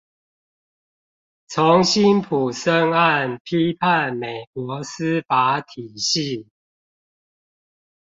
[1.45, 6.47] 從辛普森案批判美國司法體系